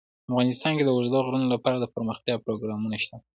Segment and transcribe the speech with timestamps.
[0.31, 3.17] افغانستان کې د اوږده غرونه لپاره دپرمختیا پروګرامونه شته.